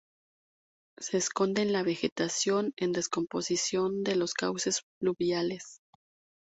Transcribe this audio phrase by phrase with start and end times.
[0.99, 5.79] Se esconde en la vegetación en descomposición de los cauces fluviales.